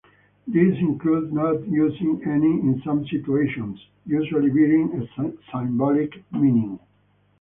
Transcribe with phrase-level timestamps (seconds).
[0.47, 3.77] These include not using any in some situations,
[4.07, 6.79] usually bearing a symbolic meaning.